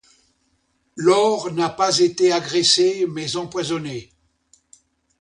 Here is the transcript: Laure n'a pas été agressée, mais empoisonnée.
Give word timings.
Laure 0.95 1.51
n'a 1.53 1.69
pas 1.69 1.99
été 1.99 2.31
agressée, 2.31 3.05
mais 3.07 3.35
empoisonnée. 3.35 4.11